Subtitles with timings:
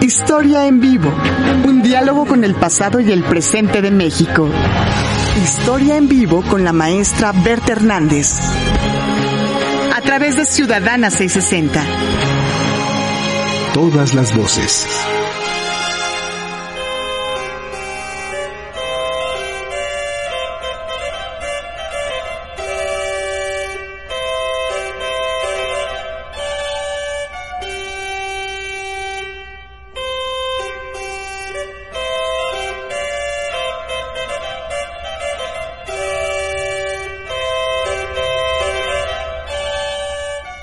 [0.00, 1.12] Historia en vivo.
[1.64, 4.48] Un diálogo con el pasado y el presente de México.
[5.42, 8.34] Historia en vivo con la maestra Berta Hernández.
[9.94, 11.84] A través de Ciudadana 660.
[13.72, 14.86] Todas las voces.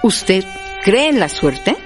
[0.10, 0.44] ¿Usted
[0.84, 1.78] cree en la suerte?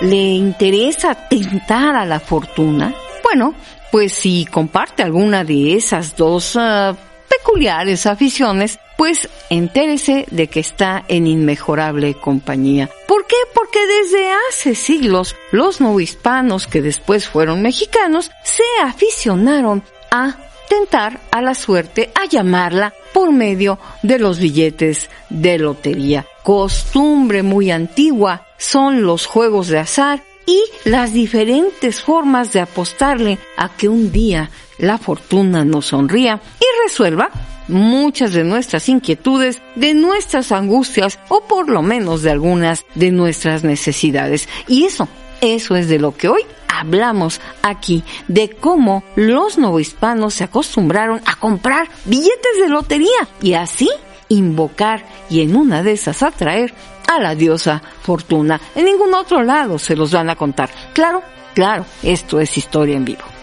[0.00, 2.94] ¿Le interesa tentar a la fortuna?
[3.22, 3.54] Bueno,
[3.92, 6.96] pues si comparte alguna de esas dos ah,
[7.28, 12.88] peculiares aficiones, pues entérese de que está en inmejorable compañía.
[13.06, 13.36] ¿Por qué?
[13.54, 20.34] Porque desde hace siglos los no hispanos que después fueron mexicanos se aficionaron a
[20.70, 26.24] tentar a la suerte, a llamarla por medio de los billetes de lotería.
[26.46, 33.70] Costumbre muy antigua son los juegos de azar y las diferentes formas de apostarle a
[33.70, 37.30] que un día la fortuna nos sonría y resuelva
[37.66, 43.64] muchas de nuestras inquietudes, de nuestras angustias o por lo menos de algunas de nuestras
[43.64, 44.48] necesidades.
[44.68, 45.08] Y eso,
[45.40, 51.34] eso es de lo que hoy hablamos aquí de cómo los novohispanos se acostumbraron a
[51.34, 53.90] comprar billetes de lotería y así
[54.28, 56.72] invocar y en una de esas atraer
[57.08, 58.60] a la diosa Fortuna.
[58.74, 60.70] En ningún otro lado se los van a contar.
[60.92, 61.22] Claro,
[61.54, 63.35] claro, esto es historia en vivo.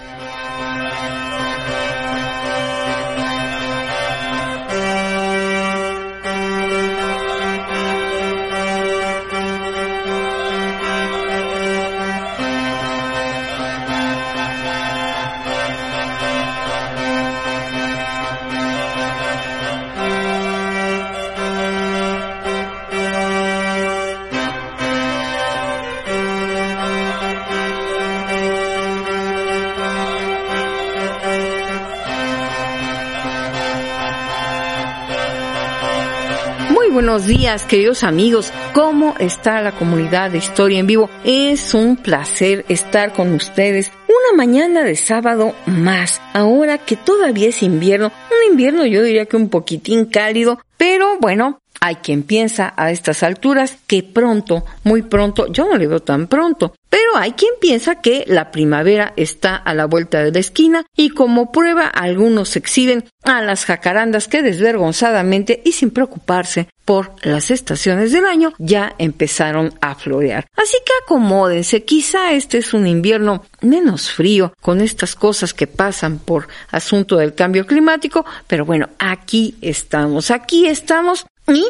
[36.94, 38.54] Buenos días, queridos amigos.
[38.74, 41.10] ¿Cómo está la comunidad de Historia en Vivo?
[41.24, 46.22] Es un placer estar con ustedes una mañana de sábado más.
[46.34, 51.62] Ahora que todavía es invierno, un invierno yo diría que un poquitín cálido, pero bueno,
[51.86, 56.28] hay quien piensa a estas alturas que pronto, muy pronto, yo no le veo tan
[56.28, 60.86] pronto, pero hay quien piensa que la primavera está a la vuelta de la esquina
[60.96, 67.52] y como prueba algunos exhiben a las jacarandas que desvergonzadamente y sin preocuparse por las
[67.52, 70.46] estaciones del año ya empezaron a florear.
[70.56, 76.20] Así que acomódense, quizá este es un invierno menos frío con estas cosas que pasan
[76.20, 81.66] por asunto del cambio climático, pero bueno, aquí estamos, aquí estamos y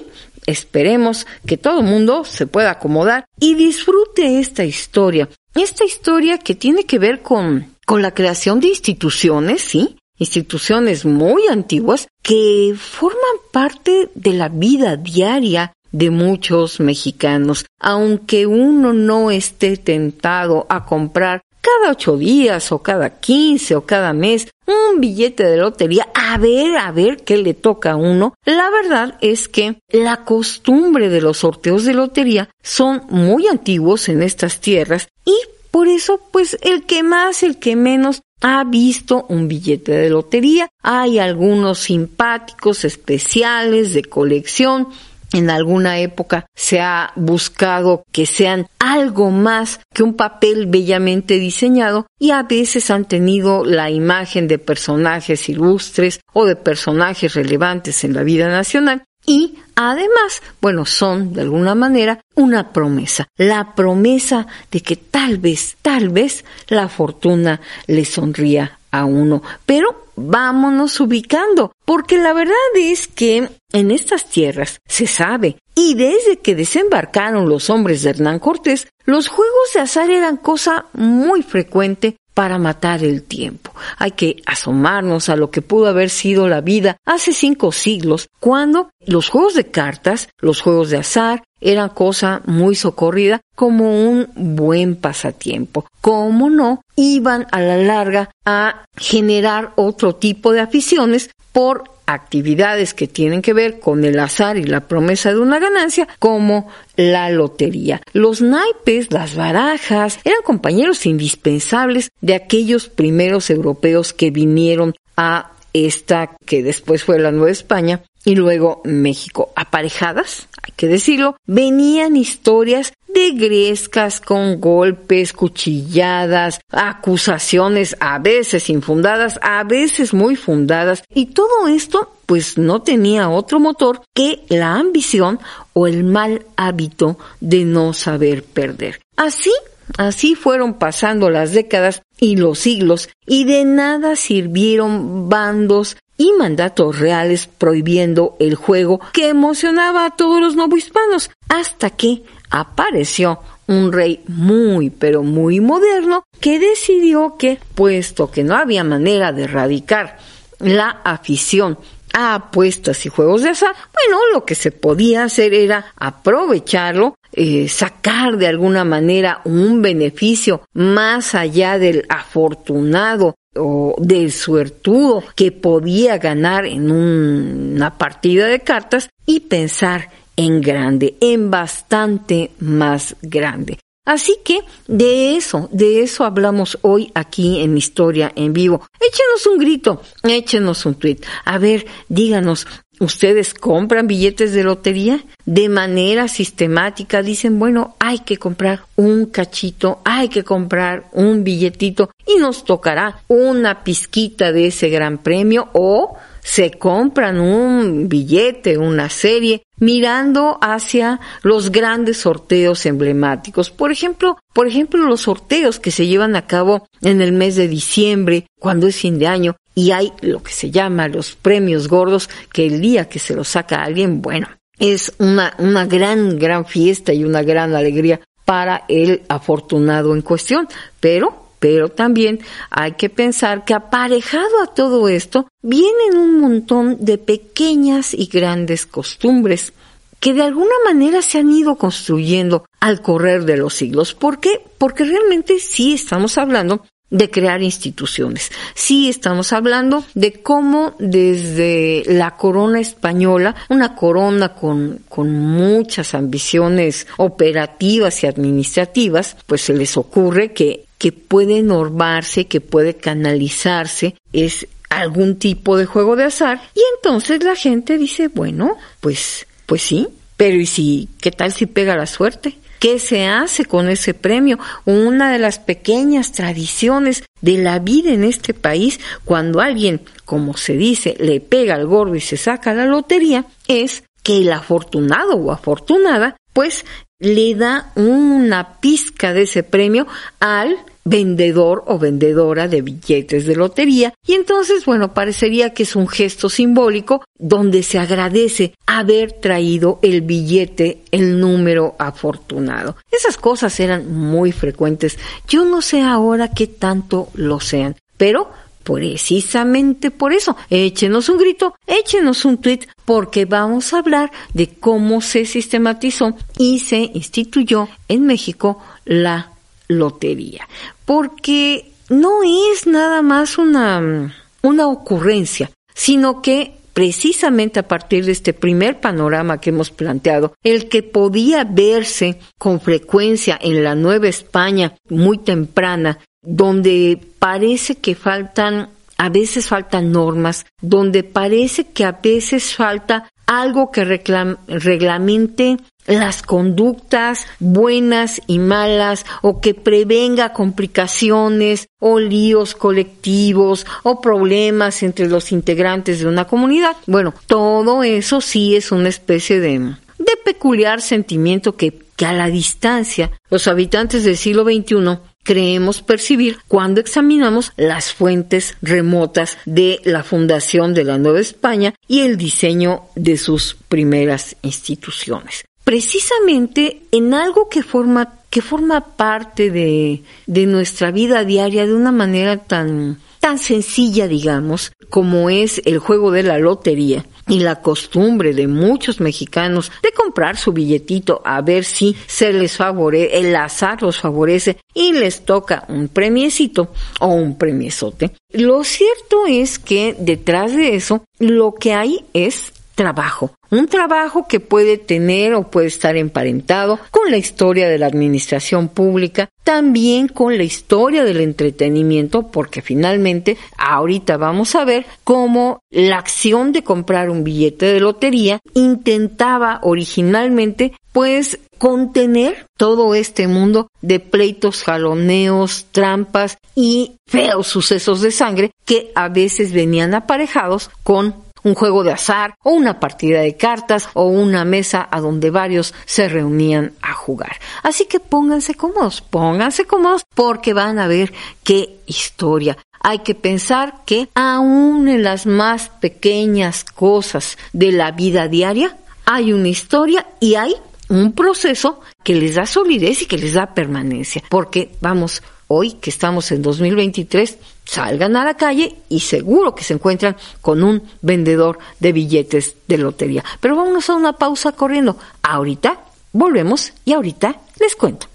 [0.46, 5.30] esperemos que todo el mundo se pueda acomodar y disfrute esta historia.
[5.56, 9.98] Esta historia que tiene que ver con, con la creación de instituciones, ¿sí?
[10.18, 17.66] Instituciones muy antiguas que forman parte de la vida diaria de muchos mexicanos.
[17.80, 24.12] Aunque uno no esté tentado a comprar cada ocho días o cada quince o cada
[24.12, 28.34] mes un billete de lotería a ver, a ver qué le toca a uno.
[28.46, 34.24] La verdad es que la costumbre de los sorteos de lotería son muy antiguos en
[34.24, 35.36] estas tierras y
[35.72, 40.70] por eso pues el que más, el que menos ha visto un billete de lotería.
[40.82, 44.90] Hay algunos simpáticos especiales de colección
[45.34, 52.08] en alguna época se ha buscado que sean algo más que un papel bellamente diseñado
[52.20, 58.14] y a veces han tenido la imagen de personajes ilustres o de personajes relevantes en
[58.14, 64.82] la vida nacional y además, bueno, son de alguna manera una promesa, la promesa de
[64.82, 69.42] que tal vez, tal vez la fortuna le sonría a uno.
[69.66, 76.38] Pero vámonos ubicando, porque la verdad es que en estas tierras se sabe Y desde
[76.38, 82.16] que desembarcaron los hombres de Hernán Cortés, los juegos de azar eran cosa muy frecuente
[82.34, 83.74] para matar el tiempo.
[83.98, 88.90] Hay que asomarnos a lo que pudo haber sido la vida hace cinco siglos, cuando
[89.06, 94.96] los juegos de cartas, los juegos de azar, eran cosa muy socorrida como un buen
[94.96, 95.86] pasatiempo.
[96.02, 96.82] ¿Cómo no?
[96.96, 103.54] Iban a la larga a generar otro tipo de aficiones por actividades que tienen que
[103.54, 108.02] ver con el azar y la promesa de una ganancia, como la lotería.
[108.12, 116.36] Los naipes, las barajas, eran compañeros indispensables de aquellos primeros europeos que vinieron a esta
[116.46, 119.52] que después fue la Nueva España y luego México.
[119.56, 129.40] Aparejadas, hay que decirlo, venían historias de grescas con golpes, cuchilladas, acusaciones a veces infundadas,
[129.44, 135.40] a veces muy fundadas, y todo esto pues no tenía otro motor que la ambición
[135.74, 139.02] o el mal hábito de no saber perder.
[139.16, 139.52] Así
[139.98, 147.00] Así fueron pasando las décadas y los siglos y de nada sirvieron bandos y mandatos
[147.00, 154.24] reales prohibiendo el juego que emocionaba a todos los novohispanos hasta que apareció un rey
[154.28, 160.18] muy pero muy moderno que decidió que, puesto que no había manera de erradicar
[160.60, 161.78] la afición
[162.14, 167.68] a apuestas y juegos de azar, bueno, lo que se podía hacer era aprovecharlo, eh,
[167.68, 176.18] sacar de alguna manera un beneficio más allá del afortunado o del suertudo que podía
[176.18, 183.78] ganar en una partida de cartas y pensar en grande, en bastante más grande.
[184.06, 188.86] Así que de eso, de eso hablamos hoy aquí en Historia en Vivo.
[189.00, 191.20] Échenos un grito, échenos un tweet.
[191.46, 192.68] A ver, díganos,
[193.00, 195.24] ¿ustedes compran billetes de lotería?
[195.46, 202.10] De manera sistemática dicen, bueno, hay que comprar un cachito, hay que comprar un billetito
[202.28, 209.10] y nos tocará una pizquita de ese gran premio o se compran un billete, una
[209.10, 213.72] serie, mirando hacia los grandes sorteos emblemáticos.
[213.72, 217.68] Por ejemplo, por ejemplo, los sorteos que se llevan a cabo en el mes de
[217.68, 222.30] diciembre, cuando es fin de año, y hay lo que se llama los premios gordos,
[222.52, 224.48] que el día que se los saca alguien, bueno,
[224.78, 230.68] es una, una gran, gran fiesta y una gran alegría para el afortunado en cuestión.
[231.00, 237.18] Pero pero también hay que pensar que aparejado a todo esto vienen un montón de
[237.18, 239.72] pequeñas y grandes costumbres
[240.20, 244.14] que de alguna manera se han ido construyendo al correr de los siglos.
[244.14, 244.60] ¿Por qué?
[244.78, 248.52] Porque realmente sí estamos hablando de crear instituciones.
[248.74, 257.08] Sí estamos hablando de cómo desde la corona española, una corona con, con muchas ambiciones
[257.16, 264.68] operativas y administrativas, pues se les ocurre que que puede normarse, que puede canalizarse, es
[264.90, 266.62] algún tipo de juego de azar.
[266.74, 271.66] Y entonces la gente dice, bueno, pues, pues sí, pero ¿y si, qué tal si
[271.66, 272.56] pega la suerte?
[272.80, 274.60] ¿Qué se hace con ese premio?
[274.86, 280.78] Una de las pequeñas tradiciones de la vida en este país, cuando alguien, como se
[280.78, 285.52] dice, le pega al gordo y se saca la lotería, es que el afortunado o
[285.52, 286.86] afortunada, pues
[287.20, 290.08] le da una pizca de ese premio
[290.40, 294.14] al vendedor o vendedora de billetes de lotería.
[294.26, 300.22] Y entonces bueno parecería que es un gesto simbólico donde se agradece haber traído el
[300.22, 302.96] billete el número afortunado.
[303.12, 305.18] Esas cosas eran muy frecuentes.
[305.48, 308.52] Yo no sé ahora qué tanto lo sean pero
[308.84, 315.22] Precisamente por eso, échenos un grito, échenos un tweet, porque vamos a hablar de cómo
[315.22, 319.54] se sistematizó y se instituyó en México la
[319.88, 320.68] lotería
[321.06, 328.54] porque no es nada más una, una ocurrencia, sino que precisamente a partir de este
[328.54, 334.96] primer panorama que hemos planteado, el que podía verse con frecuencia en la Nueva España
[335.10, 342.76] muy temprana, donde parece que faltan, a veces faltan normas, donde parece que a veces
[342.76, 352.76] falta algo que reglamente las conductas buenas y malas o que prevenga complicaciones o líos
[352.76, 356.96] colectivos o problemas entre los integrantes de una comunidad.
[357.08, 362.48] Bueno, todo eso sí es una especie de, de peculiar sentimiento que, que a la
[362.48, 370.24] distancia los habitantes del siglo XXI creemos percibir cuando examinamos las fuentes remotas de la
[370.24, 375.66] fundación de la Nueva España y el diseño de sus primeras instituciones.
[375.84, 382.12] Precisamente en algo que forma, que forma parte de, de nuestra vida diaria de una
[382.12, 388.54] manera tan, tan sencilla, digamos, como es el juego de la lotería y la costumbre
[388.54, 394.02] de muchos mexicanos de comprar su billetito a ver si se les favorece, el azar
[394.02, 398.32] los favorece y les toca un premiecito o un premiesote.
[398.54, 403.52] Lo cierto es que detrás de eso lo que hay es trabajo.
[403.70, 408.88] Un trabajo que puede tener o puede estar emparentado con la historia de la administración
[408.88, 416.18] pública, también con la historia del entretenimiento, porque finalmente ahorita vamos a ver cómo la
[416.18, 424.20] acción de comprar un billete de lotería intentaba originalmente pues contener todo este mundo de
[424.20, 431.76] pleitos, jaloneos, trampas y feos sucesos de sangre que a veces venían aparejados con un
[431.76, 436.30] juego de azar o una partida de cartas o una mesa a donde varios se
[436.30, 437.58] reunían a jugar.
[437.84, 442.78] Así que pónganse cómodos, pónganse cómodos porque van a ver qué historia.
[443.00, 449.54] Hay que pensar que aún en las más pequeñas cosas de la vida diaria hay
[449.54, 450.76] una historia y hay
[451.10, 454.42] un proceso que les da solidez y que les da permanencia.
[454.50, 459.94] Porque, vamos, hoy que estamos en 2023, salgan a la calle y seguro que se
[459.94, 463.44] encuentran con un vendedor de billetes de lotería.
[463.60, 465.18] Pero vamos a una pausa corriendo.
[465.42, 466.00] Ahorita
[466.32, 468.28] volvemos y ahorita les cuento.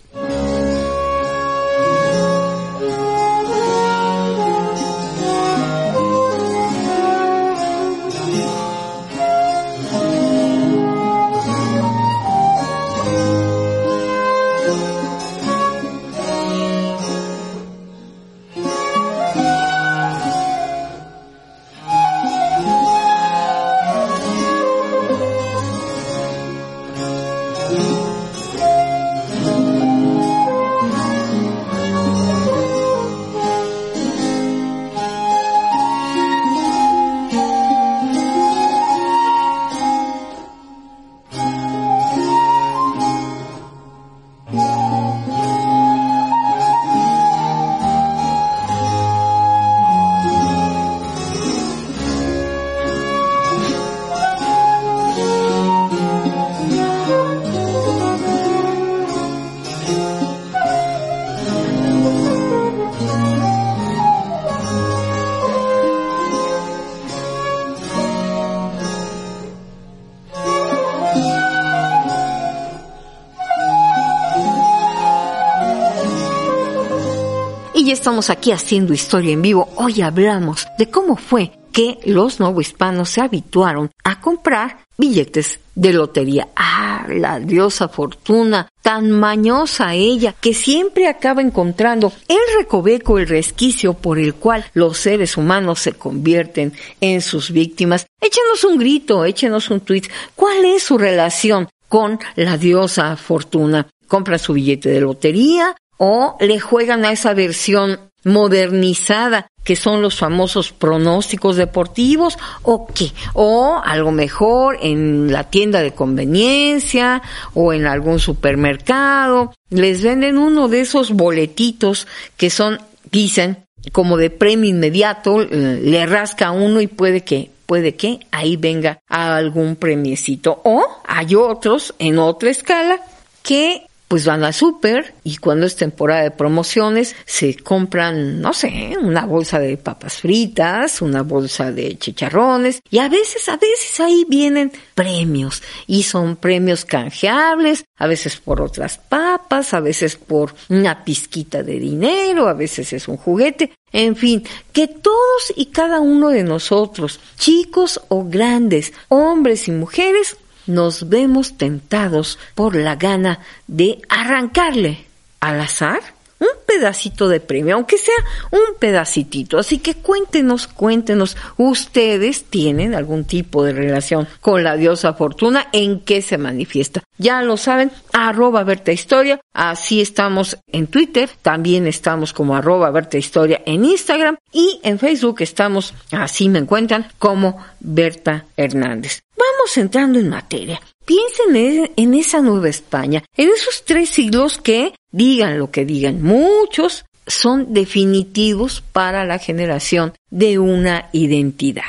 [78.09, 79.69] Estamos aquí haciendo historia en vivo.
[79.77, 86.49] Hoy hablamos de cómo fue que los novohispanos se habituaron a comprar billetes de lotería.
[86.57, 93.93] Ah, la diosa Fortuna, tan mañosa ella, que siempre acaba encontrando el recoveco, el resquicio
[93.93, 96.73] por el cual los seres humanos se convierten
[97.03, 98.07] en sus víctimas.
[98.23, 100.05] Échenos un grito, échenos un tweet.
[100.35, 103.87] ¿Cuál es su relación con la diosa Fortuna?
[104.09, 110.17] compra su billete de lotería, o le juegan a esa versión modernizada que son los
[110.17, 117.23] famosos pronósticos deportivos o qué o algo mejor en la tienda de conveniencia
[117.55, 122.79] o en algún supermercado les venden uno de esos boletitos que son
[123.11, 129.03] dicen como de premio inmediato le rasca uno y puede que puede que ahí venga
[129.09, 130.63] algún premiecito.
[130.65, 132.99] O hay otros en otra escala
[133.43, 138.97] que pues van al súper y cuando es temporada de promociones se compran, no sé,
[139.01, 144.25] una bolsa de papas fritas, una bolsa de chicharrones y a veces, a veces ahí
[144.27, 151.05] vienen premios y son premios canjeables, a veces por otras papas, a veces por una
[151.05, 156.31] pizquita de dinero, a veces es un juguete, en fin, que todos y cada uno
[156.31, 160.37] de nosotros, chicos o grandes, hombres y mujeres,
[160.69, 165.07] nos vemos tentados por la gana de arrancarle
[165.41, 168.15] al azar un pedacito de premio, aunque sea
[168.51, 169.59] un pedacitito.
[169.59, 175.69] Así que cuéntenos, cuéntenos, ¿ustedes tienen algún tipo de relación con la diosa Fortuna?
[175.73, 177.03] ¿En qué se manifiesta?
[177.19, 183.19] Ya lo saben, arroba Berta Historia, así estamos en Twitter, también estamos como arroba Berta
[183.19, 189.21] Historia en Instagram y en Facebook estamos, así me encuentran, como Berta Hernández.
[189.37, 190.81] Vamos entrando en materia.
[191.09, 197.07] Piensen en esa Nueva España, en esos tres siglos que, digan lo que digan muchos,
[197.27, 201.83] son definitivos para la generación de una identidad.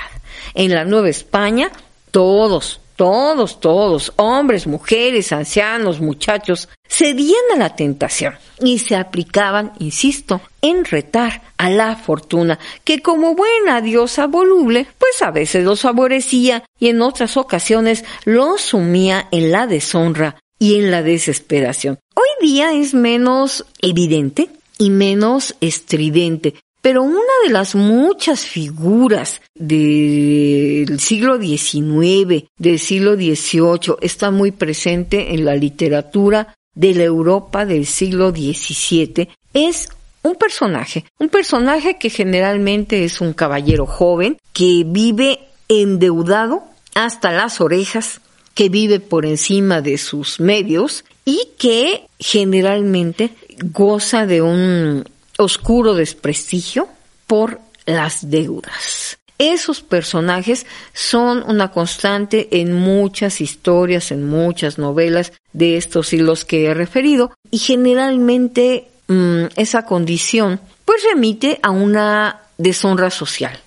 [0.54, 1.70] En la Nueva España,
[2.12, 10.42] todos, todos, todos, hombres, mujeres, ancianos, muchachos, cedían a la tentación y se aplicaban, insisto,
[10.62, 16.66] en retar a la fortuna, que como buena diosa voluble, pues a veces los favorecía
[16.78, 22.00] y en otras ocasiones los sumía en la deshonra y en la desesperación.
[22.16, 31.00] Hoy día es menos evidente y menos estridente, pero una de las muchas figuras del
[31.00, 37.86] siglo XIX, del siglo XVIII, está muy presente en la literatura de la Europa del
[37.86, 39.90] siglo XVII, es
[40.24, 46.64] un personaje, un personaje que generalmente es un caballero joven, que vive endeudado
[46.96, 48.22] hasta las orejas,
[48.54, 53.32] que vive por encima de sus medios y que generalmente
[53.64, 55.06] goza de un
[55.40, 56.88] oscuro desprestigio
[57.26, 59.18] por las deudas.
[59.38, 66.66] Esos personajes son una constante en muchas historias, en muchas novelas de estos siglos que
[66.66, 73.58] he referido y generalmente mm, esa condición pues remite a una deshonra social.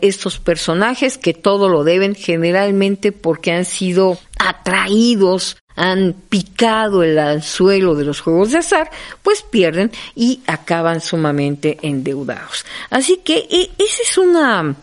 [0.00, 7.94] Estos personajes que todo lo deben generalmente porque han sido atraídos han picado el anzuelo
[7.94, 8.90] de los juegos de azar,
[9.22, 12.64] pues pierden y acaban sumamente endeudados.
[12.90, 14.74] Así que e, esa es una,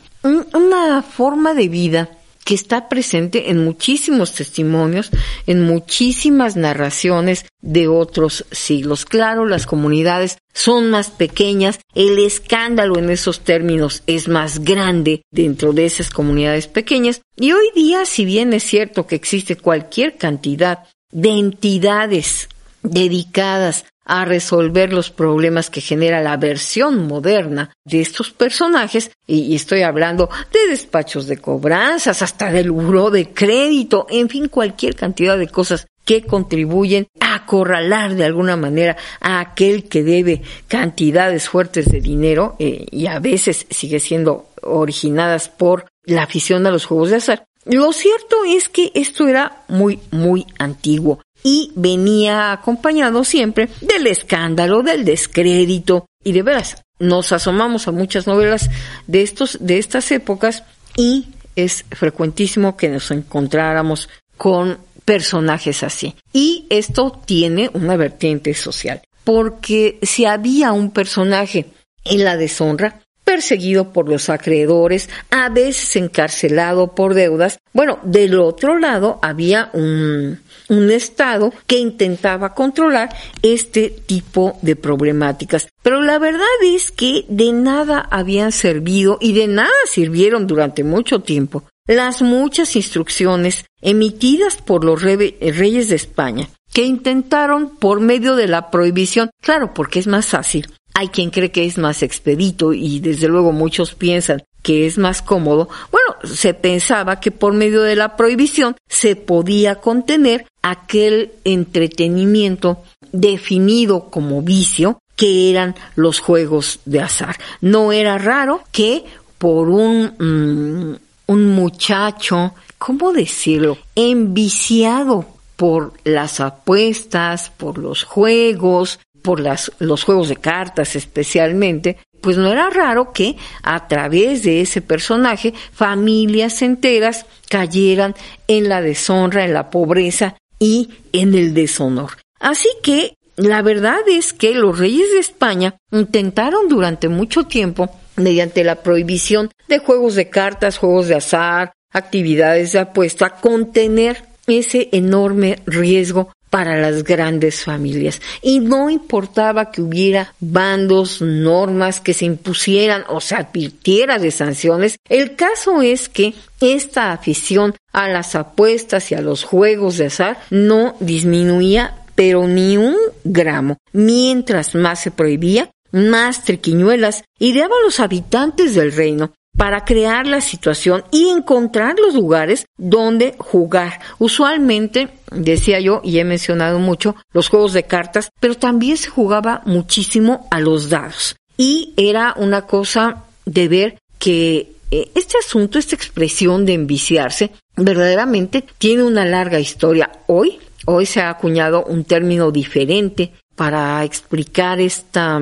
[0.54, 2.10] una forma de vida
[2.44, 5.10] que está presente en muchísimos testimonios,
[5.48, 9.06] en muchísimas narraciones de otros siglos.
[9.06, 15.74] Claro, las comunidades son más pequeñas, el escándalo en esos términos es más grande dentro
[15.74, 20.84] de esas comunidades pequeñas y hoy día, si bien es cierto que existe cualquier cantidad
[21.12, 22.50] de entidades
[22.84, 29.82] dedicadas a resolver los problemas que genera la versión moderna de estos personajes, y, estoy
[29.82, 35.48] hablando de despachos de cobranzas, hasta del buró de crédito, en fin, cualquier cantidad de
[35.48, 42.02] cosas que contribuyen a acorralar de alguna manera a aquel que debe cantidades fuertes de
[42.02, 47.18] dinero eh, y a veces sigue siendo originadas por la afición a los juegos de
[47.18, 47.46] azar.
[47.66, 54.82] Lo cierto es que esto era muy, muy antiguo y venía acompañado siempre del escándalo,
[54.82, 58.70] del descrédito y de veras nos asomamos a muchas novelas
[59.08, 60.64] de estos de estas épocas
[60.96, 66.16] y es frecuentísimo que nos encontráramos con personajes así.
[66.32, 71.66] Y esto tiene una vertiente social, porque si había un personaje
[72.06, 73.02] en la deshonra,
[73.34, 77.58] perseguido por los acreedores, a veces encarcelado por deudas.
[77.74, 83.10] Bueno, del otro lado había un, un Estado que intentaba controlar
[83.42, 85.68] este tipo de problemáticas.
[85.82, 91.22] Pero la verdad es que de nada habían servido y de nada sirvieron durante mucho
[91.22, 98.48] tiempo las muchas instrucciones emitidas por los reyes de España que intentaron por medio de
[98.48, 103.00] la prohibición, claro, porque es más fácil, hay quien cree que es más expedito y
[103.00, 105.70] desde luego muchos piensan que es más cómodo.
[105.92, 114.10] Bueno, se pensaba que por medio de la prohibición se podía contener aquel entretenimiento definido
[114.10, 117.38] como vicio que eran los juegos de azar.
[117.62, 119.04] No era raro que
[119.38, 125.26] por un, mm, un muchacho, ¿cómo decirlo?, enviciado
[125.56, 132.52] por las apuestas, por los juegos, por las, los juegos de cartas especialmente, pues no
[132.52, 138.14] era raro que a través de ese personaje familias enteras cayeran
[138.48, 142.12] en la deshonra, en la pobreza y en el deshonor.
[142.40, 148.64] Así que la verdad es que los reyes de España intentaron durante mucho tiempo, mediante
[148.64, 155.60] la prohibición de juegos de cartas, juegos de azar, actividades de apuesta, contener ese enorme
[155.66, 158.22] riesgo para las grandes familias.
[158.44, 164.98] Y no importaba que hubiera bandos, normas que se impusieran o se advirtiera de sanciones,
[165.10, 170.42] el caso es que esta afición a las apuestas y a los juegos de azar
[170.52, 173.78] no disminuía pero ni un gramo.
[173.92, 181.04] Mientras más se prohibía, más triquiñuelas ideaban los habitantes del reino para crear la situación
[181.12, 184.00] y encontrar los lugares donde jugar.
[184.20, 189.62] Usualmente, decía yo, y he mencionado mucho, los juegos de cartas, pero también se jugaba
[189.66, 191.36] muchísimo a los dados.
[191.58, 198.64] Y era una cosa de ver que eh, este asunto, esta expresión de enviciarse, verdaderamente
[198.78, 200.12] tiene una larga historia.
[200.28, 205.40] Hoy, hoy se ha acuñado un término diferente para explicar esta,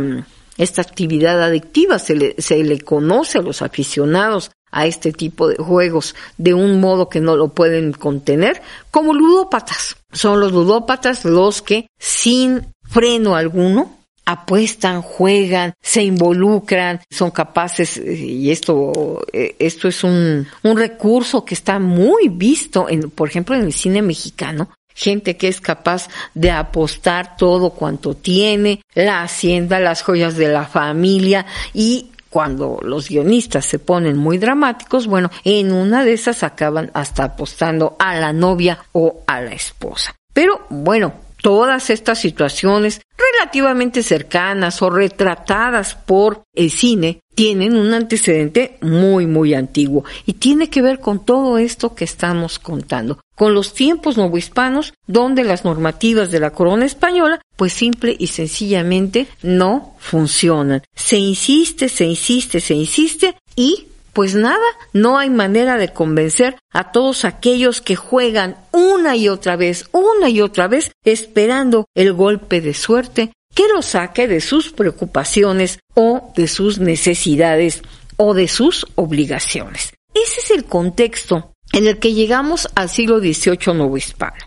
[0.62, 2.00] esta actividad adictiva.
[2.00, 6.80] Se le, se le conoce a los aficionados a este tipo de juegos de un
[6.80, 9.98] modo que no lo pueden contener como ludópatas.
[10.12, 18.52] Son los ludópatas los que sin freno alguno apuestan, juegan, se involucran, son capaces, y
[18.52, 23.64] esto, eh, esto es un, un recurso que está muy visto, en, por ejemplo, en
[23.64, 30.02] el cine mexicano, gente que es capaz de apostar todo cuanto tiene, la hacienda, las
[30.02, 36.06] joyas de la familia y cuando los guionistas se ponen muy dramáticos, bueno, en una
[36.06, 40.16] de esas acaban hasta apostando a la novia o a la esposa.
[40.34, 48.78] Pero bueno, todas estas situaciones relativamente cercanas o retratadas por el cine tienen un antecedente
[48.82, 53.74] muy muy antiguo y tiene que ver con todo esto que estamos contando, con los
[53.74, 60.84] tiempos novohispanos donde las normativas de la corona española pues simple y sencillamente no funcionan.
[60.94, 66.92] Se insiste, se insiste, se insiste y pues nada, no hay manera de convencer a
[66.92, 72.62] todos aquellos que juegan una y otra vez, una y otra vez, esperando el golpe
[72.62, 77.82] de suerte que los saque de sus preocupaciones o de sus necesidades
[78.18, 79.96] o de sus obligaciones.
[80.14, 84.38] Ese es el contexto en el que llegamos al siglo XVIII nuevo hispano.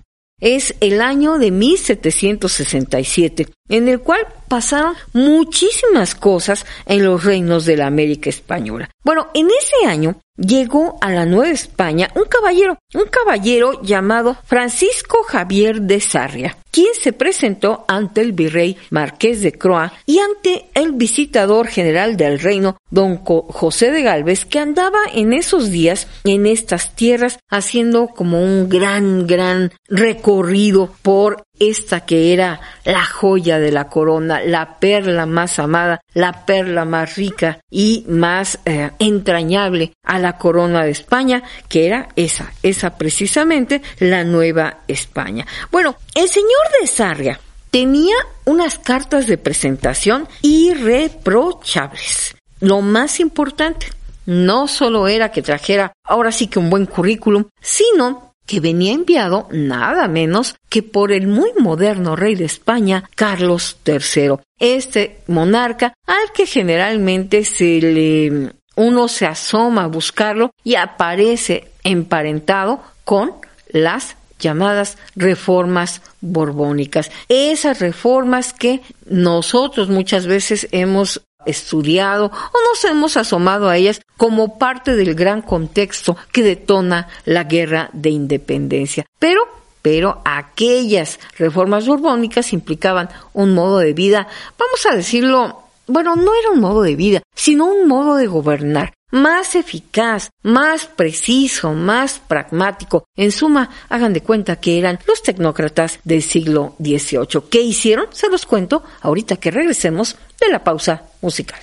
[0.41, 7.77] Es el año de 1767, en el cual pasaron muchísimas cosas en los reinos de
[7.77, 8.89] la América Española.
[9.05, 15.19] Bueno, en ese año llegó a la Nueva España un caballero, un caballero llamado Francisco
[15.23, 20.93] Javier de Sarria, quien se presentó ante el virrey Marqués de Croa y ante el
[20.93, 26.97] visitador general del reino, don José de Galvez, que andaba en esos días en estas
[26.97, 33.89] tierras haciendo como un gran, gran recorrido por esta que era la joya de la
[33.89, 40.37] corona, la perla más amada, la perla más rica y más eh, entrañable a la
[40.39, 45.47] corona de España, que era esa, esa precisamente la Nueva España.
[45.71, 46.49] Bueno, el señor
[46.81, 52.37] de Sarria tenía unas cartas de presentación irreprochables.
[52.61, 53.89] Lo más importante,
[54.27, 59.49] no solo era que trajera ahora sí que un buen currículum, sino que venía enviado
[59.51, 64.37] nada menos que por el muy moderno rey de España, Carlos III.
[64.59, 72.83] Este monarca al que generalmente se le uno se asoma a buscarlo y aparece emparentado
[73.05, 73.33] con
[73.69, 77.11] las llamadas reformas borbónicas.
[77.29, 84.59] Esas reformas que nosotros muchas veces hemos estudiado o nos hemos asomado a ellas como
[84.59, 89.07] parte del gran contexto que detona la guerra de independencia.
[89.19, 89.43] Pero
[89.85, 94.27] pero aquellas reformas borbónicas implicaban un modo de vida,
[94.59, 98.95] vamos a decirlo, bueno, no era un modo de vida, sino un modo de gobernar
[99.15, 103.05] más eficaz, más preciso, más pragmático.
[103.17, 107.43] En suma, hagan de cuenta que eran los tecnócratas del siglo XVIII.
[107.49, 108.07] ¿Qué hicieron?
[108.11, 111.61] Se los cuento ahorita que regresemos de la pausa musical.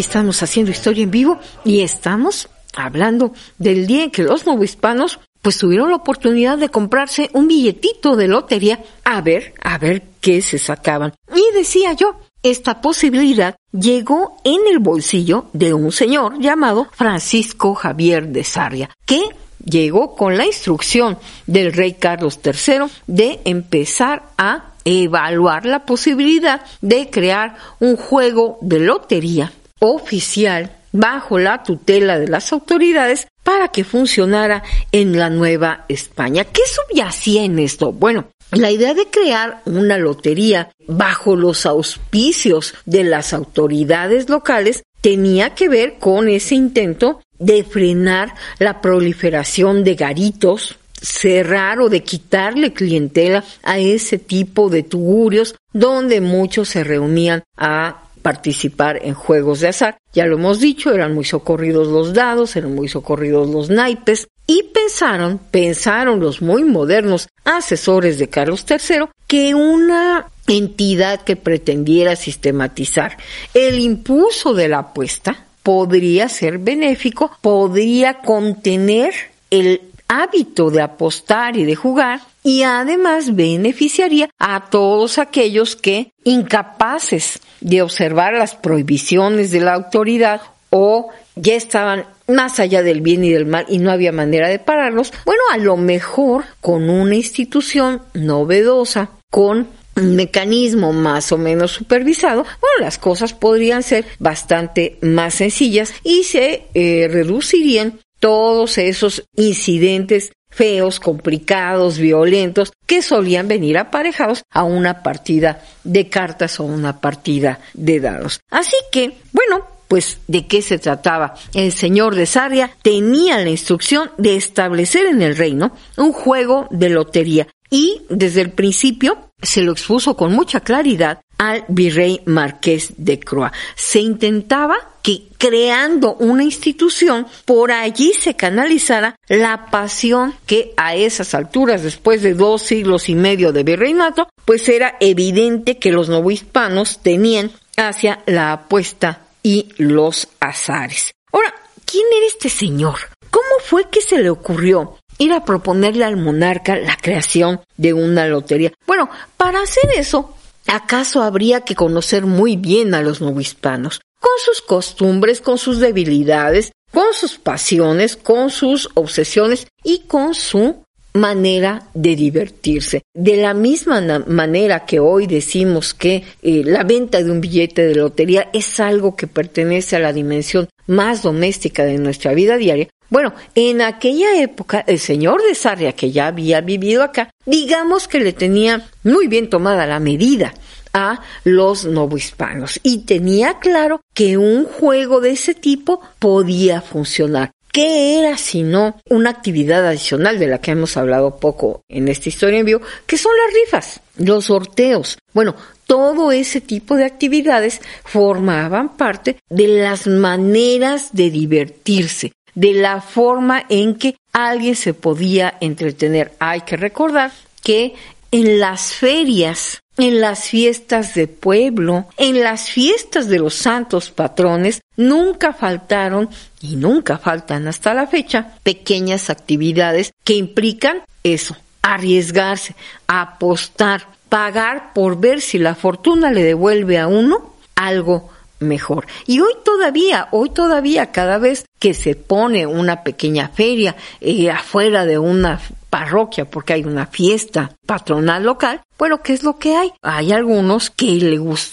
[0.00, 5.58] Estamos haciendo historia en vivo y estamos hablando del día en que los novohispanos pues
[5.58, 10.58] tuvieron la oportunidad de comprarse un billetito de lotería a ver, a ver qué se
[10.58, 11.14] sacaban.
[11.34, 18.28] Y decía yo, esta posibilidad llegó en el bolsillo de un señor llamado Francisco Javier
[18.28, 19.22] de Sarria, que
[19.64, 27.10] llegó con la instrucción del rey Carlos III de empezar a evaluar la posibilidad de
[27.10, 34.62] crear un juego de lotería oficial bajo la tutela de las autoridades para que funcionara
[34.92, 36.44] en la Nueva España.
[36.44, 37.92] ¿Qué subyacía en esto?
[37.92, 45.54] Bueno, la idea de crear una lotería bajo los auspicios de las autoridades locales tenía
[45.54, 52.72] que ver con ese intento de frenar la proliferación de garitos, cerrar o de quitarle
[52.72, 59.68] clientela a ese tipo de tugurios donde muchos se reunían a participar en juegos de
[59.68, 59.98] azar.
[60.12, 64.64] Ya lo hemos dicho, eran muy socorridos los dados, eran muy socorridos los naipes, y
[64.74, 73.16] pensaron, pensaron los muy modernos asesores de Carlos III, que una entidad que pretendiera sistematizar
[73.54, 79.14] el impulso de la apuesta podría ser benéfico, podría contener
[79.50, 87.40] el hábito de apostar y de jugar y además beneficiaría a todos aquellos que, incapaces
[87.60, 93.30] de observar las prohibiciones de la autoridad o ya estaban más allá del bien y
[93.30, 98.02] del mal y no había manera de pararlos, bueno, a lo mejor con una institución
[98.12, 105.34] novedosa, con un mecanismo más o menos supervisado, bueno, las cosas podrían ser bastante más
[105.34, 114.42] sencillas y se eh, reducirían todos esos incidentes feos, complicados, violentos, que solían venir aparejados
[114.50, 118.40] a una partida de cartas o una partida de dados.
[118.50, 121.34] Así que, bueno, pues de qué se trataba.
[121.52, 126.90] El señor de Sarria tenía la instrucción de establecer en el reino un juego de
[126.90, 133.18] lotería y desde el principio se lo expuso con mucha claridad al virrey marqués de
[133.18, 133.50] Croix.
[133.74, 141.34] Se intentaba que creando una institución por allí se canalizara la pasión que a esas
[141.34, 146.98] alturas, después de dos siglos y medio de virreinato, pues era evidente que los novohispanos
[146.98, 151.14] tenían hacia la apuesta y los azares.
[151.32, 151.54] Ahora,
[151.86, 152.98] ¿quién era este señor?
[153.30, 158.26] ¿Cómo fue que se le ocurrió ir a proponerle al monarca la creación de una
[158.26, 158.72] lotería?
[158.86, 160.36] Bueno, para hacer eso,
[160.70, 164.00] ¿acaso habría que conocer muy bien a los novohispanos?
[164.20, 170.84] Con sus costumbres, con sus debilidades, con sus pasiones, con sus obsesiones y con su
[171.12, 173.02] manera de divertirse.
[173.14, 177.96] De la misma manera que hoy decimos que eh, la venta de un billete de
[177.96, 183.34] lotería es algo que pertenece a la dimensión más doméstica de nuestra vida diaria, bueno,
[183.54, 188.32] en aquella época el señor de Sarria, que ya había vivido acá, digamos que le
[188.32, 190.54] tenía muy bien tomada la medida
[190.92, 197.52] a los novohispanos y tenía claro que un juego de ese tipo podía funcionar.
[197.72, 202.58] ¿Qué era sino una actividad adicional de la que hemos hablado poco en esta historia
[202.58, 205.18] en vivo, que son las rifas, los sorteos?
[205.32, 205.54] Bueno,
[205.86, 213.64] todo ese tipo de actividades formaban parte de las maneras de divertirse, de la forma
[213.68, 216.32] en que alguien se podía entretener.
[216.38, 217.32] Hay que recordar
[217.62, 217.94] que
[218.30, 224.80] en las ferias en las fiestas de pueblo, en las fiestas de los santos patrones,
[224.96, 226.30] nunca faltaron
[226.62, 232.74] y nunca faltan hasta la fecha pequeñas actividades que implican eso, arriesgarse,
[233.06, 239.06] apostar, pagar por ver si la fortuna le devuelve a uno algo mejor.
[239.26, 245.04] Y hoy todavía, hoy todavía cada vez que se pone una pequeña feria eh, afuera
[245.06, 249.92] de una parroquia porque hay una fiesta patronal local, bueno, ¿qué es lo que hay?
[250.02, 251.06] Hay algunos que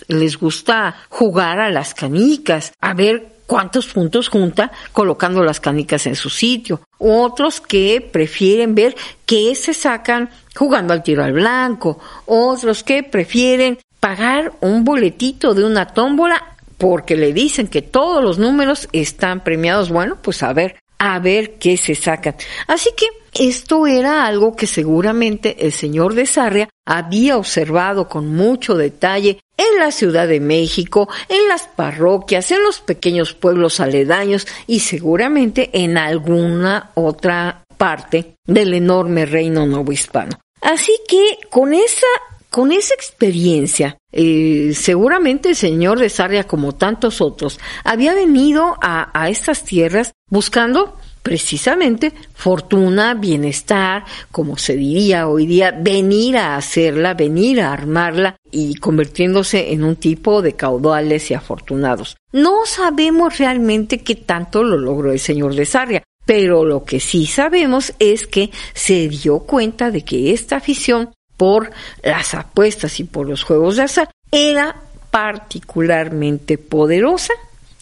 [0.07, 6.15] les gusta jugar a las canicas, a ver cuántos puntos junta colocando las canicas en
[6.15, 6.81] su sitio.
[6.97, 11.99] Otros que prefieren ver qué se sacan jugando al tiro al blanco.
[12.25, 18.37] Otros que prefieren pagar un boletito de una tómbola porque le dicen que todos los
[18.37, 19.89] números están premiados.
[19.89, 22.35] Bueno, pues a ver, a ver qué se sacan.
[22.67, 28.75] Así que esto era algo que seguramente el señor de Sarria había observado con mucho
[28.75, 34.79] detalle en la Ciudad de México, en las parroquias, en los pequeños pueblos aledaños y
[34.79, 40.39] seguramente en alguna otra parte del enorme reino novohispano.
[40.61, 42.07] Así que con esa
[42.49, 49.11] con esa experiencia, eh, seguramente el señor de Sarria, como tantos otros, había venido a,
[49.13, 57.13] a estas tierras buscando precisamente fortuna, bienestar, como se diría hoy día, venir a hacerla,
[57.13, 62.17] venir a armarla y convirtiéndose en un tipo de caudales y afortunados.
[62.31, 67.27] No sabemos realmente qué tanto lo logró el señor de Sarria, pero lo que sí
[67.27, 71.71] sabemos es que se dio cuenta de que esta afición por
[72.03, 74.75] las apuestas y por los juegos de azar era
[75.11, 77.33] particularmente poderosa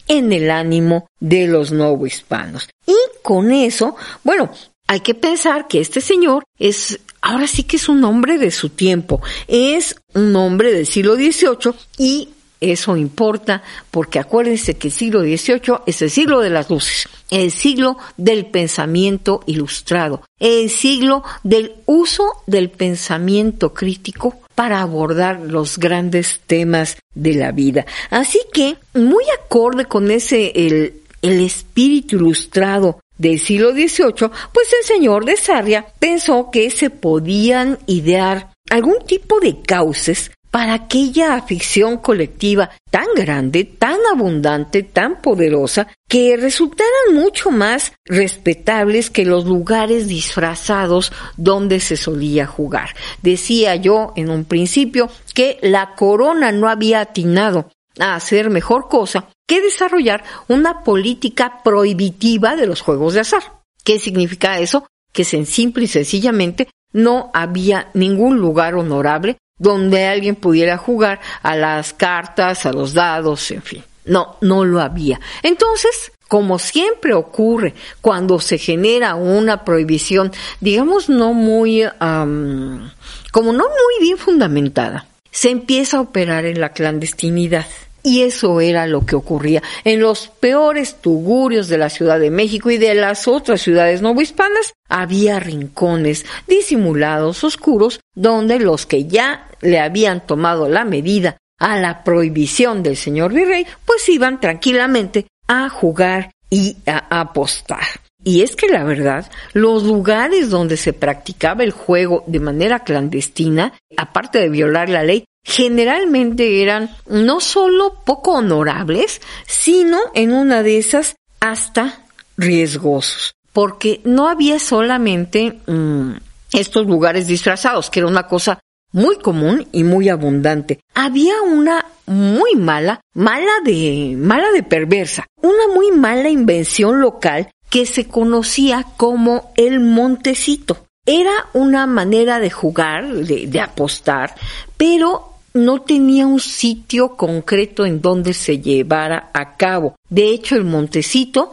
[0.08, 1.72] en el ánimo de los
[2.06, 2.68] hispanos.
[2.86, 4.50] Y con eso, bueno,
[4.86, 8.68] hay que pensar que este señor es, ahora sí que es un hombre de su
[8.68, 12.28] tiempo, es un hombre del siglo XVIII y
[12.60, 17.50] eso importa porque acuérdense que el siglo XVIII es el siglo de las luces, el
[17.50, 26.40] siglo del pensamiento ilustrado, el siglo del uso del pensamiento crítico para abordar los grandes
[26.46, 27.84] temas de la vida.
[28.10, 34.86] Así que, muy acorde con ese, el, el espíritu ilustrado del siglo XVIII, pues el
[34.86, 41.98] señor de Sarria pensó que se podían idear algún tipo de cauces para aquella afición
[41.98, 50.08] colectiva tan grande, tan abundante, tan poderosa, que resultaran mucho más respetables que los lugares
[50.08, 52.96] disfrazados donde se solía jugar.
[53.20, 59.28] Decía yo en un principio que la corona no había atinado a hacer mejor cosa
[59.46, 63.42] que desarrollar una política prohibitiva de los juegos de azar.
[63.84, 64.86] ¿Qué significa eso?
[65.12, 71.92] Que simple y sencillamente no había ningún lugar honorable donde alguien pudiera jugar a las
[71.92, 73.84] cartas, a los dados, en fin.
[74.04, 75.20] No, no lo había.
[75.42, 84.00] Entonces, como siempre ocurre cuando se genera una prohibición, digamos, no muy, como no muy
[84.00, 87.66] bien fundamentada, se empieza a operar en la clandestinidad.
[88.06, 92.70] Y eso era lo que ocurría en los peores tugurios de la Ciudad de México
[92.70, 94.74] y de las otras ciudades novohispanas.
[94.88, 102.04] Había rincones disimulados, oscuros, donde los que ya le habían tomado la medida a la
[102.04, 107.82] prohibición del señor virrey, pues iban tranquilamente a jugar y a apostar.
[108.22, 113.72] Y es que la verdad, los lugares donde se practicaba el juego de manera clandestina,
[113.96, 120.78] aparte de violar la ley, generalmente eran no solo poco honorables, sino en una de
[120.78, 122.04] esas hasta
[122.36, 126.16] riesgosos, porque no había solamente mm,
[126.52, 128.58] estos lugares disfrazados, que era una cosa
[128.92, 130.80] muy común y muy abundante.
[130.94, 137.86] Había una muy mala, mala de, mala de perversa, una muy mala invención local que
[137.86, 140.86] se conocía como el montecito.
[141.04, 144.34] Era una manera de jugar, de, de apostar,
[144.76, 149.96] pero no tenía un sitio concreto en donde se llevara a cabo.
[150.08, 151.50] De hecho, el montecito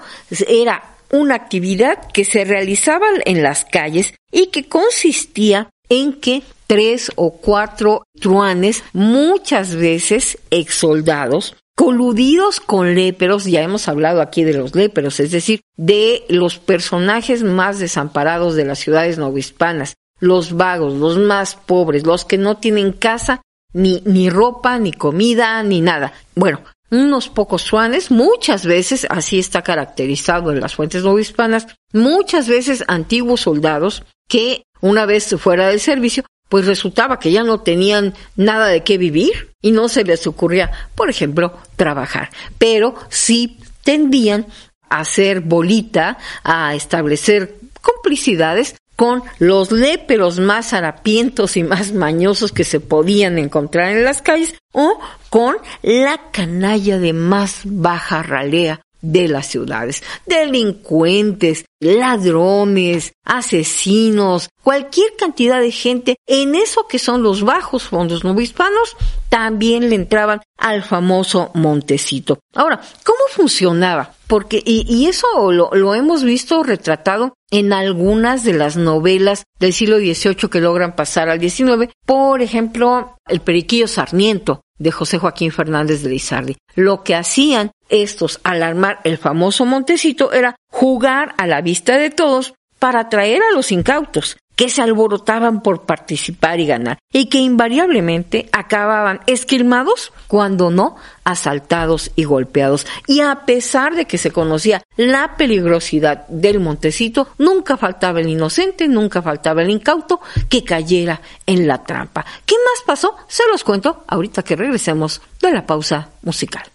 [0.47, 7.11] era una actividad que se realizaba en las calles y que consistía en que tres
[7.15, 14.53] o cuatro truanes, muchas veces ex soldados, coludidos con léperos, ya hemos hablado aquí de
[14.53, 20.93] los léperos, es decir, de los personajes más desamparados de las ciudades novohispanas, los vagos,
[20.93, 23.41] los más pobres, los que no tienen casa
[23.73, 26.13] ni, ni ropa, ni comida, ni nada.
[26.35, 32.47] Bueno, unos pocos suanes, muchas veces, así está caracterizado en las fuentes no hispanas, muchas
[32.47, 38.13] veces antiguos soldados que una vez fuera del servicio, pues resultaba que ya no tenían
[38.35, 44.45] nada de qué vivir y no se les ocurría, por ejemplo, trabajar, pero sí tendían
[44.89, 52.63] a hacer bolita, a establecer complicidades con los léperos más harapientos y más mañosos que
[52.63, 59.27] se podían encontrar en las calles o con la canalla de más baja ralea de
[59.27, 60.01] las ciudades.
[60.25, 68.95] Delincuentes, ladrones, asesinos, cualquier cantidad de gente en eso que son los bajos fondos novohispanos
[69.29, 72.39] también le entraban al famoso Montecito.
[72.55, 74.13] Ahora, ¿cómo funcionaba?
[74.27, 79.73] Porque, y, y eso lo, lo hemos visto retratado en algunas de las novelas del
[79.73, 81.91] siglo XVIII que logran pasar al XIX.
[82.05, 86.57] Por ejemplo, El Periquillo Sarmiento de José Joaquín Fernández de Lizardi.
[86.75, 92.09] Lo que hacían estos al armar el famoso Montecito era jugar a la vista de
[92.09, 97.39] todos para atraer a los incautos que se alborotaban por participar y ganar, y que
[97.39, 102.85] invariablemente acababan esquilmados, cuando no asaltados y golpeados.
[103.07, 108.87] Y a pesar de que se conocía la peligrosidad del montecito, nunca faltaba el inocente,
[108.87, 112.25] nunca faltaba el incauto que cayera en la trampa.
[112.45, 113.15] ¿Qué más pasó?
[113.27, 116.72] Se los cuento ahorita que regresemos de la pausa musical.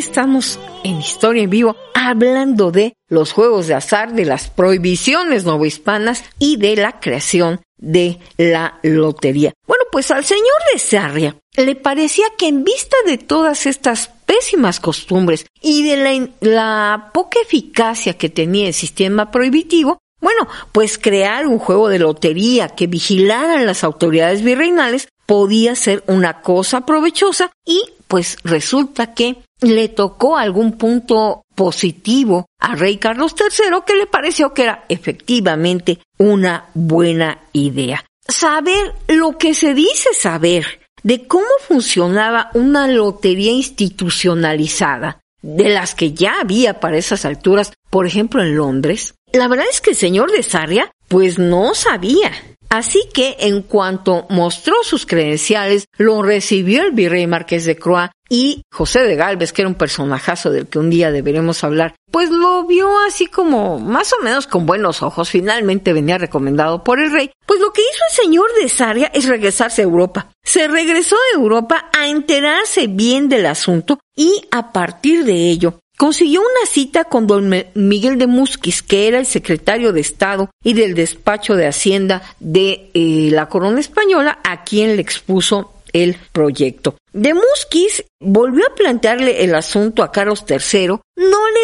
[0.00, 6.24] Estamos en Historia en Vivo hablando de los juegos de azar, de las prohibiciones novohispanas
[6.38, 9.52] y de la creación de la lotería.
[9.66, 14.80] Bueno, pues al señor de Sarria le parecía que en vista de todas estas pésimas
[14.80, 21.46] costumbres y de la, la poca eficacia que tenía el sistema prohibitivo, bueno, pues crear
[21.46, 27.82] un juego de lotería que vigilaran las autoridades virreinales podía ser una cosa provechosa y
[28.08, 34.54] pues resulta que le tocó algún punto positivo a Rey Carlos III que le pareció
[34.54, 38.04] que era efectivamente una buena idea.
[38.26, 46.12] Saber lo que se dice saber de cómo funcionaba una lotería institucionalizada, de las que
[46.12, 50.30] ya había para esas alturas, por ejemplo en Londres, la verdad es que el señor
[50.32, 52.30] de Sarria pues no sabía.
[52.70, 58.62] Así que en cuanto mostró sus credenciales, lo recibió el virrey Marqués de Croix y
[58.70, 62.64] José de Galvez, que era un personajazo del que un día deberemos hablar, pues lo
[62.64, 65.30] vio así como más o menos con buenos ojos.
[65.30, 67.32] Finalmente venía recomendado por el rey.
[67.44, 70.30] Pues lo que hizo el señor de Sarria es regresarse a Europa.
[70.44, 76.40] Se regresó a Europa a enterarse bien del asunto y a partir de ello consiguió
[76.40, 80.94] una cita con don Miguel de Musquis, que era el secretario de Estado y del
[80.94, 86.96] despacho de Hacienda de eh, la corona española, a quien le expuso el proyecto.
[87.12, 90.98] De Musquis volvió a plantearle el asunto a Carlos III, no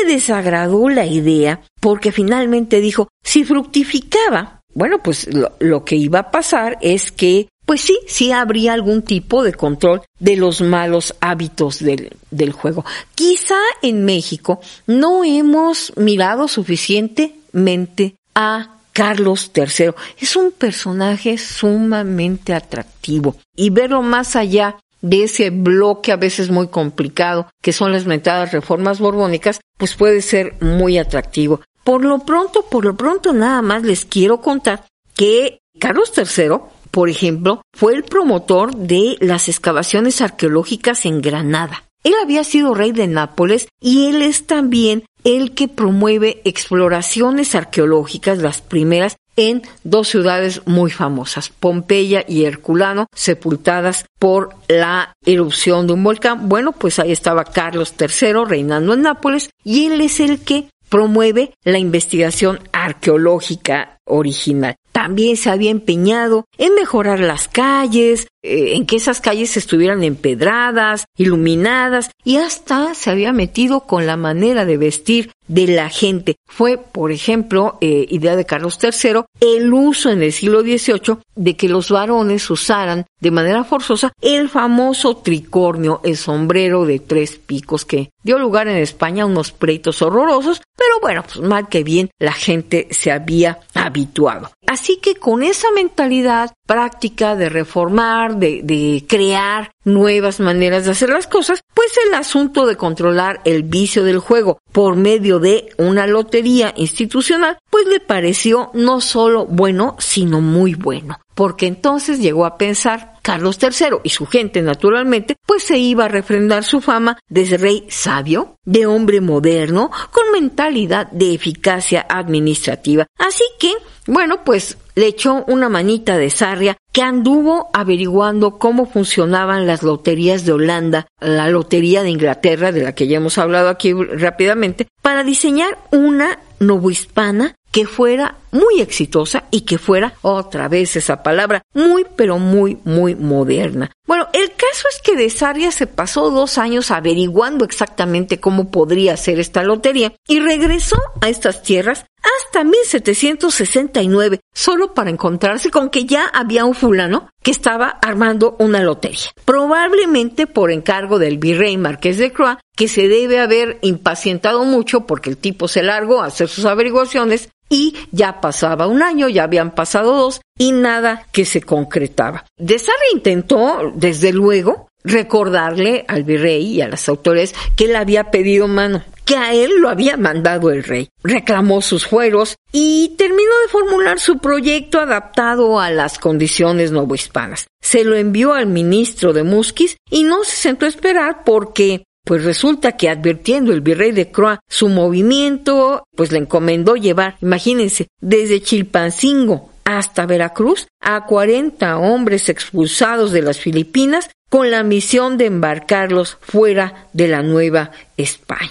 [0.05, 5.31] le desagradó la idea, porque finalmente dijo, si fructificaba, bueno, pues
[5.61, 10.03] lo que iba a pasar es que pues sí, sí habría algún tipo de control
[10.19, 12.85] de los malos hábitos del, del juego.
[13.15, 19.91] Quizá en México no hemos mirado suficientemente a Carlos III.
[20.19, 26.69] Es un personaje sumamente atractivo y verlo más allá de ese bloque a veces muy
[26.69, 31.61] complicado que son las metadas reformas borbónicas, pues puede ser muy atractivo.
[31.85, 36.59] Por lo pronto, por lo pronto nada más les quiero contar que Carlos III
[36.97, 41.85] por ejemplo, fue el promotor de las excavaciones arqueológicas en Granada.
[42.05, 48.39] Él había sido rey de Nápoles y él es también el que promueve exploraciones arqueológicas,
[48.39, 55.93] las primeras, en dos ciudades muy famosas, Pompeya y Herculano, sepultadas por la erupción de
[55.93, 56.49] un volcán.
[56.49, 61.53] Bueno, pues ahí estaba Carlos III reinando en Nápoles y él es el que promueve
[61.63, 69.21] la investigación arqueológica original también se había empeñado en mejorar las calles, en que esas
[69.21, 75.67] calles estuvieran empedradas, iluminadas y hasta se había metido con la manera de vestir de
[75.67, 76.37] la gente.
[76.47, 81.57] Fue, por ejemplo, eh, idea de Carlos III, el uso en el siglo XVIII de
[81.57, 87.85] que los varones usaran de manera forzosa el famoso tricornio, el sombrero de tres picos
[87.85, 92.11] que dio lugar en España a unos pleitos horrorosos, pero bueno, pues mal que bien
[92.19, 94.51] la gente se había habituado.
[94.67, 101.27] Así que con esa mentalidad práctica de reformar, de, crear nuevas maneras de hacer las
[101.27, 106.73] cosas, pues el asunto de controlar el vicio del juego por medio de una lotería
[106.77, 111.19] institucional, pues le pareció no solo bueno, sino muy bueno.
[111.35, 116.09] Porque entonces llegó a pensar Carlos III y su gente naturalmente, pues se iba a
[116.09, 123.05] refrendar su fama de rey sabio, de hombre moderno, con mentalidad de eficacia administrativa.
[123.19, 123.73] Así que,
[124.07, 130.45] bueno, pues le echó una manita de sarria que anduvo averiguando cómo funcionaban las loterías
[130.45, 135.25] de Holanda, la lotería de Inglaterra, de la que ya hemos hablado aquí rápidamente, para
[135.25, 142.07] diseñar una novohispana que fuera muy exitosa y que fuera otra vez esa palabra muy
[142.17, 143.91] pero muy muy moderna.
[144.07, 149.15] Bueno, el caso es que de Saria se pasó dos años averiguando exactamente cómo podría
[149.19, 152.07] ser esta lotería y regresó a estas tierras
[152.39, 158.81] hasta 1769 solo para encontrarse con que ya había un fulano que estaba armando una
[158.81, 159.31] lotería.
[159.45, 165.31] Probablemente por encargo del virrey Marqués de Croix, que se debe haber impacientado mucho porque
[165.31, 169.75] el tipo se largó a hacer sus averiguaciones y ya pasaba un año, ya habían
[169.75, 172.45] pasado dos y nada que se concretaba.
[172.57, 172.81] De
[173.13, 179.03] intentó, desde luego, recordarle al virrey y a las autoridades que él había pedido mano,
[179.25, 181.09] que a él lo había mandado el rey.
[181.23, 187.67] Reclamó sus fueros y terminó de formular su proyecto adaptado a las condiciones novohispanas.
[187.81, 192.43] Se lo envió al ministro de Musquis y no se sentó a esperar porque pues
[192.45, 198.61] resulta que advirtiendo el virrey de Croix su movimiento, pues le encomendó llevar, imagínense, desde
[198.61, 206.39] Chilpancingo hasta Veracruz a 40 hombres expulsados de las Filipinas con la misión de embarcarlos
[206.41, 208.71] fuera de la Nueva España.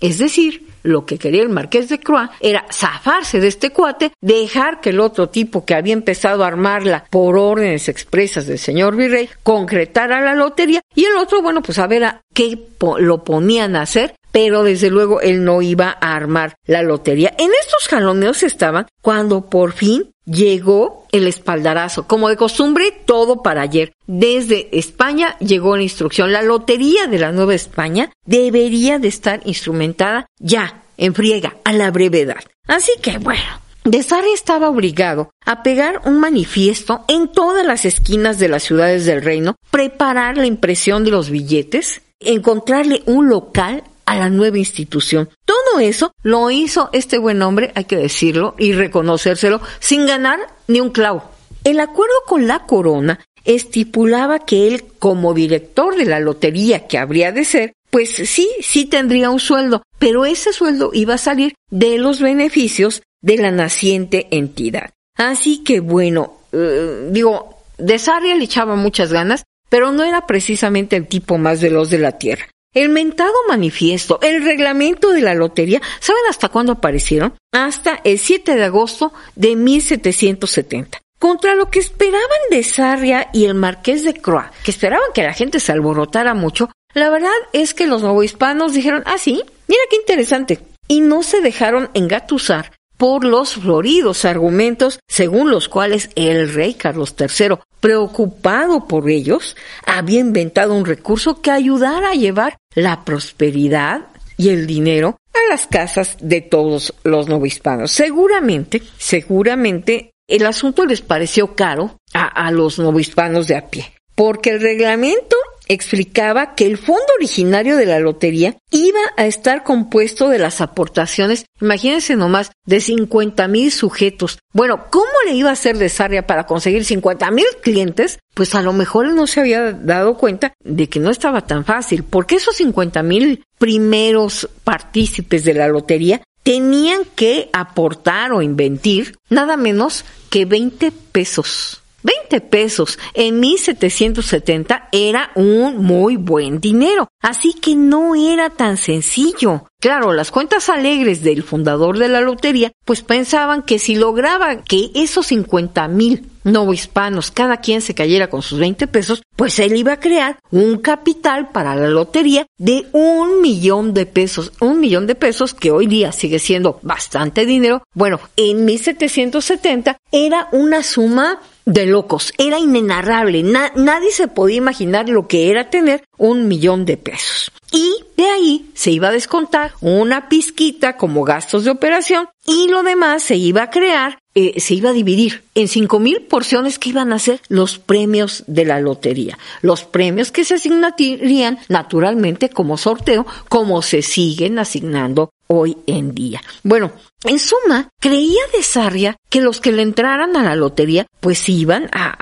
[0.00, 4.80] Es decir, lo que quería el marqués de Croix era zafarse de este cuate, dejar
[4.80, 9.28] que el otro tipo que había empezado a armarla por órdenes expresas del señor virrey
[9.42, 12.58] concretara la lotería y el otro, bueno, pues a ver a qué
[12.98, 17.32] lo ponían a hacer pero desde luego él no iba a armar la lotería.
[17.38, 22.08] En estos jaloneos estaban cuando por fin llegó el espaldarazo.
[22.08, 23.92] Como de costumbre, todo para ayer.
[24.08, 26.32] Desde España llegó la instrucción.
[26.32, 31.92] La lotería de la Nueva España debería de estar instrumentada ya, en friega, a la
[31.92, 32.42] brevedad.
[32.66, 33.98] Así que bueno, de
[34.34, 39.54] estaba obligado a pegar un manifiesto en todas las esquinas de las ciudades del reino,
[39.70, 45.28] preparar la impresión de los billetes, encontrarle un local a la nueva institución.
[45.44, 50.80] Todo eso lo hizo este buen hombre, hay que decirlo y reconocérselo, sin ganar ni
[50.80, 51.24] un clavo.
[51.64, 57.32] El acuerdo con la corona estipulaba que él, como director de la lotería que habría
[57.32, 61.98] de ser, pues sí, sí tendría un sueldo, pero ese sueldo iba a salir de
[61.98, 64.90] los beneficios de la naciente entidad.
[65.16, 70.96] Así que bueno, eh, digo, de Sarria le echaba muchas ganas, pero no era precisamente
[70.96, 72.46] el tipo más veloz de la tierra.
[72.74, 77.34] El mentado manifiesto, el reglamento de la lotería, ¿saben hasta cuándo aparecieron?
[77.52, 80.98] Hasta el 7 de agosto de 1770.
[81.20, 82.20] Contra lo que esperaban
[82.50, 86.68] de Sarria y el marqués de Croix, que esperaban que la gente se alborotara mucho,
[86.94, 90.58] la verdad es que los novohispanos dijeron, ah, sí, mira qué interesante.
[90.88, 97.14] Y no se dejaron engatusar por los floridos argumentos según los cuales el rey Carlos
[97.18, 104.06] III, preocupado por ellos, había inventado un recurso que ayudara a llevar la prosperidad
[104.38, 107.90] y el dinero a las casas de todos los novohispanos.
[107.90, 114.62] Seguramente, seguramente el asunto les pareció caro a, los novohispanos de a pie, porque el
[114.62, 115.36] reglamento
[115.68, 121.46] explicaba que el fondo originario de la lotería iba a estar compuesto de las aportaciones,
[121.60, 124.38] imagínense nomás, de 50 mil sujetos.
[124.52, 128.18] Bueno, ¿cómo le iba a hacer de Sarria para conseguir 50 mil clientes?
[128.34, 132.04] Pues a lo mejor no se había dado cuenta de que no estaba tan fácil,
[132.04, 139.56] porque esos 50 mil primeros partícipes de la lotería tenían que aportar o inventir nada
[139.56, 141.83] menos que 20 pesos.
[142.04, 149.64] 20 pesos en 1770 era un muy buen dinero, así que no era tan sencillo.
[149.80, 154.90] Claro, las cuentas alegres del fundador de la lotería, pues pensaban que si lograba que
[154.94, 159.92] esos 50 mil novohispanos cada quien se cayera con sus 20 pesos, pues él iba
[159.92, 164.52] a crear un capital para la lotería de un millón de pesos.
[164.60, 167.82] Un millón de pesos que hoy día sigue siendo bastante dinero.
[167.94, 172.32] Bueno, en 1770 era una suma de locos.
[172.38, 173.42] Era inenarrable.
[173.42, 177.50] nadie se podía imaginar lo que era tener un millón de pesos.
[177.72, 182.84] Y de ahí se iba a descontar una pizquita como gastos de operación y lo
[182.84, 186.90] demás se iba a crear, eh, se iba a dividir en cinco mil porciones que
[186.90, 189.38] iban a ser los premios de la lotería.
[189.60, 196.42] Los premios que se asignarían naturalmente como sorteo, como se siguen asignando hoy en día.
[196.62, 196.92] Bueno,
[197.24, 201.88] en suma, creía de Sarria que los que le entraran a la lotería pues iban
[201.90, 202.14] a,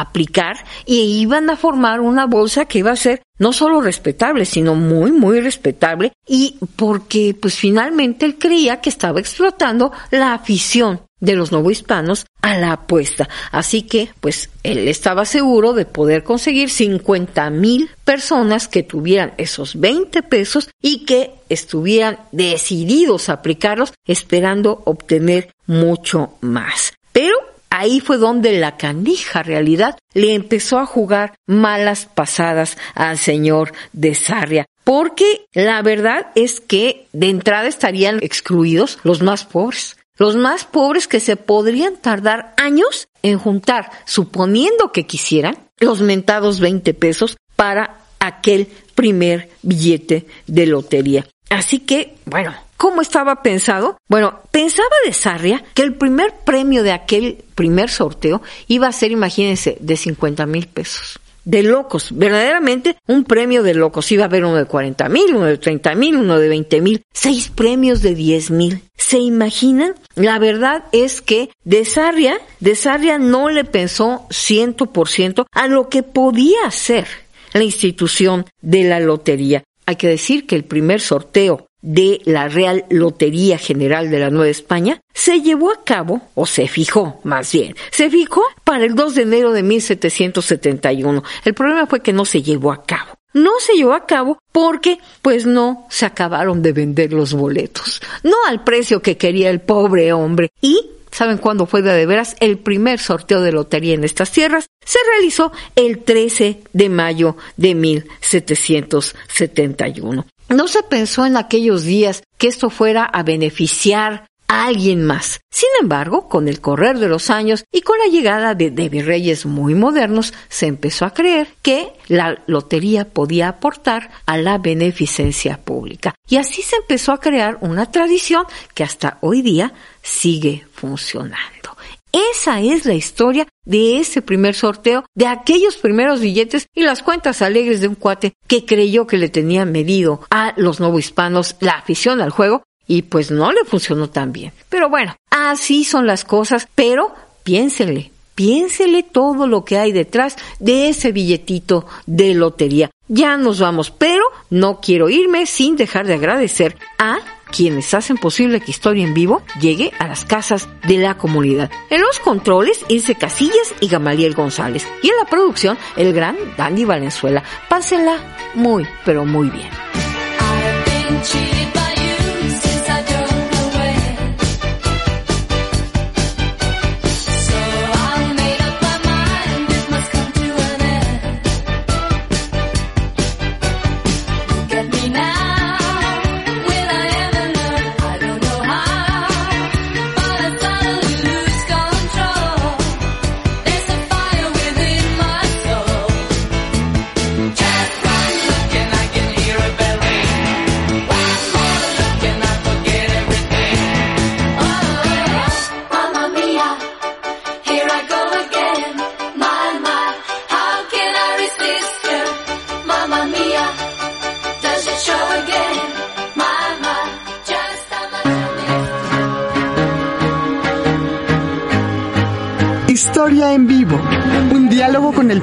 [0.00, 4.74] aplicar y iban a formar una bolsa que iba a ser no solo respetable, sino
[4.74, 11.34] muy, muy respetable y porque pues finalmente él creía que estaba explotando la afición de
[11.34, 13.28] los novohispanos a la apuesta.
[13.50, 19.80] Así que, pues, él estaba seguro de poder conseguir 50 mil personas que tuvieran esos
[19.80, 26.94] 20 pesos y que estuvieran decididos a aplicarlos esperando obtener mucho más.
[27.12, 27.36] Pero
[27.70, 34.14] ahí fue donde la canija realidad le empezó a jugar malas pasadas al señor de
[34.14, 34.66] Sarria.
[34.84, 41.08] Porque la verdad es que de entrada estarían excluidos los más pobres los más pobres
[41.08, 47.98] que se podrían tardar años en juntar, suponiendo que quisieran, los mentados 20 pesos para
[48.18, 51.26] aquel primer billete de lotería.
[51.50, 53.98] Así que, bueno, ¿cómo estaba pensado?
[54.08, 59.12] Bueno, pensaba de Sarria que el primer premio de aquel primer sorteo iba a ser,
[59.12, 64.10] imagínense, de 50 mil pesos de locos, verdaderamente un premio de locos.
[64.12, 67.02] Iba a haber uno de 40 mil, uno de 30 mil, uno de 20 mil,
[67.14, 68.82] seis premios de 10 mil.
[68.96, 69.94] ¿Se imaginan?
[70.16, 75.68] La verdad es que de Sarria, de Sarria no le pensó ciento por ciento a
[75.68, 77.06] lo que podía hacer
[77.52, 79.62] la institución de la lotería.
[79.86, 84.50] Hay que decir que el primer sorteo de la Real Lotería General de la Nueva
[84.50, 89.14] España se llevó a cabo, o se fijó más bien, se fijó para el 2
[89.14, 91.22] de enero de 1771.
[91.44, 93.12] El problema fue que no se llevó a cabo.
[93.32, 98.36] No se llevó a cabo porque pues no se acabaron de vender los boletos, no
[98.48, 102.36] al precio que quería el pobre hombre y ¿Saben cuándo fue de, veras?
[102.40, 107.74] El primer sorteo de lotería en estas tierras se realizó el 13 de mayo de
[107.74, 110.26] 1771.
[110.48, 115.40] No se pensó en aquellos días que esto fuera a beneficiar a alguien más.
[115.50, 119.44] Sin embargo, con el correr de los años y con la llegada de, de virreyes
[119.44, 126.14] muy modernos, se empezó a creer que la lotería podía aportar a la beneficencia pública.
[126.28, 131.75] Y así se empezó a crear una tradición que hasta hoy día sigue funcionando.
[132.16, 137.42] Esa es la historia de ese primer sorteo, de aquellos primeros billetes y las cuentas
[137.42, 142.22] alegres de un cuate que creyó que le tenía medido a los novohispanos la afición
[142.22, 144.54] al juego y pues no le funcionó tan bien.
[144.70, 150.88] Pero bueno, así son las cosas, pero piénsenle, piénsele todo lo que hay detrás de
[150.88, 152.90] ese billetito de lotería.
[153.08, 157.18] Ya nos vamos, pero no quiero irme sin dejar de agradecer a
[157.50, 161.70] quienes hacen posible que Historia en Vivo llegue a las casas de la comunidad.
[161.90, 164.86] En los controles, Ilse Casillas y Gamaliel González.
[165.02, 167.42] Y en la producción, el gran Dandy Valenzuela.
[167.68, 168.18] Pásenla
[168.54, 169.70] muy, pero muy bien.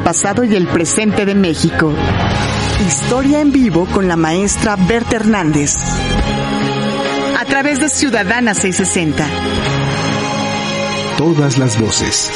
[0.03, 1.93] Pasado y el presente de México.
[2.85, 5.75] Historia en vivo con la maestra Berta Hernández.
[7.39, 9.25] A través de Ciudadana 660.
[11.17, 12.31] Todas las voces.